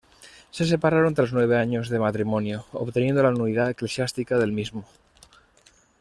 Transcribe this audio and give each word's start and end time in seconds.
Se 0.55 0.65
separaron 0.65 1.13
tras 1.13 1.31
nueve 1.31 1.57
años 1.59 1.87
de 1.89 1.99
matrimonio, 1.99 2.65
obteniendo 2.71 3.21
la 3.21 3.29
nulidad 3.29 3.69
eclesiástica 3.69 4.39
del 4.39 4.51
mismo. 4.51 4.83